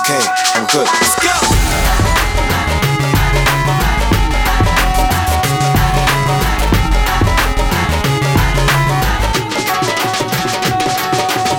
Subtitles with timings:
[0.00, 0.22] okay,
[0.54, 0.88] I'm good.
[1.00, 1.32] Let's go!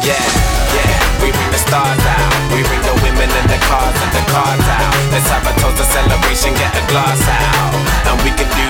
[0.05, 0.21] Yeah,
[0.75, 0.93] yeah.
[1.21, 2.33] We bring the stars out.
[2.54, 4.93] We bring the women and the cars and the cars out.
[5.11, 7.73] Let's have a toast, a celebration, get a glass out.
[8.07, 8.66] And we can do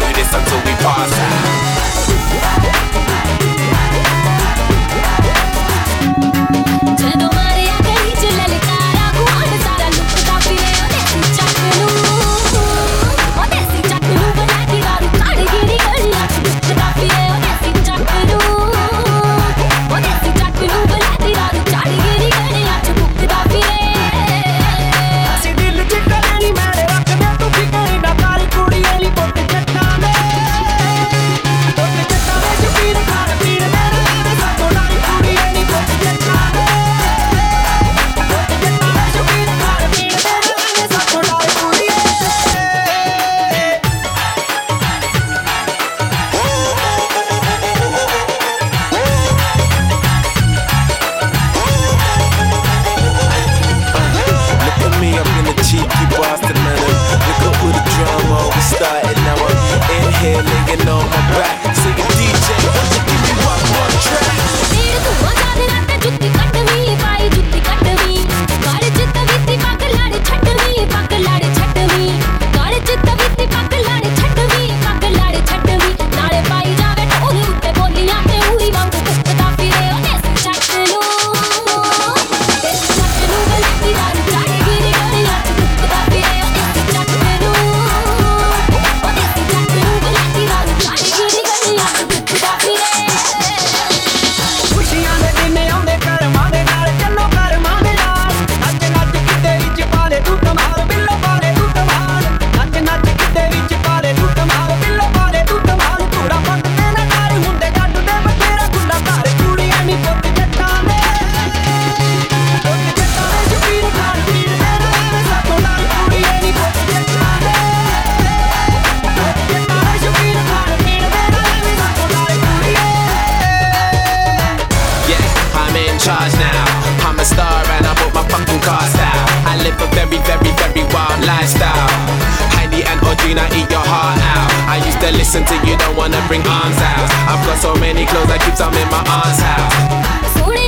[135.12, 137.08] to listen to, you don't wanna bring arms out.
[137.32, 140.67] I've got so many clothes I keep some in my aunt's house.